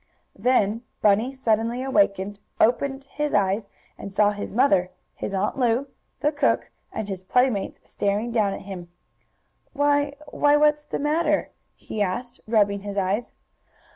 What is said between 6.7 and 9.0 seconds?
and his playmates staring down at him.